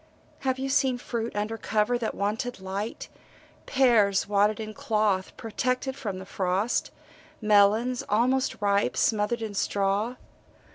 [0.39, 3.07] Have you seen fruit under cover that wanted light
[3.67, 6.89] pears wadded in cloth, protected from the frost,
[7.39, 10.15] melons, almost ripe, smothered in straw?